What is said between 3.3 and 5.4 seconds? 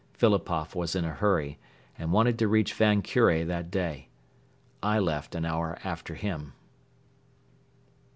that day. I left